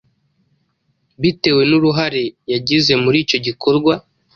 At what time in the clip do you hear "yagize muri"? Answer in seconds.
2.51-3.17